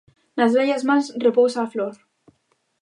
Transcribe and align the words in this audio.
"Nas 0.37 0.53
vellas 0.57 0.85
mans 0.89 1.07
repousa 1.25 1.59
a 1.61 1.69
flor." 1.73 1.95